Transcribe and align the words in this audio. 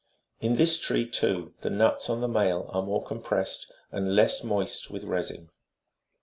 29 0.39 0.51
In 0.53 0.57
this 0.57 0.79
tree, 0.79 1.05
too, 1.07 1.53
the 1.59 1.69
nuts 1.69 2.09
on 2.09 2.21
the 2.21 2.27
male 2.27 2.65
are 2.73 2.81
more 2.81 3.03
compressed, 3.03 3.71
and 3.91 4.15
less 4.15 4.43
moist 4.43 4.89
with 4.89 5.03
resin. 5.03 5.51